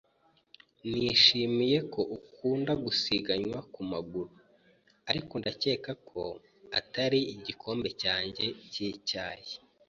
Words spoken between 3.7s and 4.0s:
ku